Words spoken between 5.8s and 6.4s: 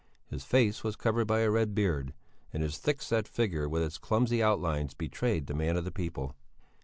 the people.